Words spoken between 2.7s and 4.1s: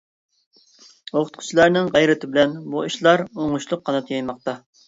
بۇ ئىشلار ئوڭۇشلۇق